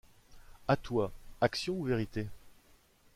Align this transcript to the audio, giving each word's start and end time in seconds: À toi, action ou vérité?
À 0.67 0.77
toi, 0.77 1.11
action 1.41 1.75
ou 1.79 1.83
vérité? 1.83 2.25